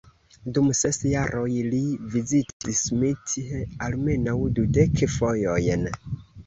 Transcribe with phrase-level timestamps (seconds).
[0.53, 1.83] Dum ses jaroj li
[2.15, 3.39] vizitis Smith
[3.91, 5.91] almenaŭ dudek fojojn.